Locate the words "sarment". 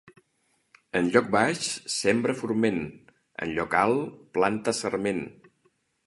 4.79-5.21